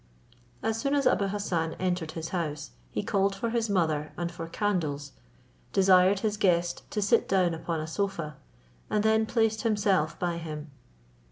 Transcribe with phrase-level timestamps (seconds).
[0.63, 4.47] As soon as Abou Hassan entered his house, he called for his mother and for
[4.47, 5.11] candles,
[5.73, 8.37] desired his guest to sit down upon a sofa,
[8.89, 10.71] and then placed himself by him.